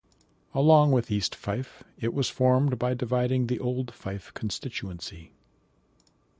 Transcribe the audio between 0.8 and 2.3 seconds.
with East Fife, it was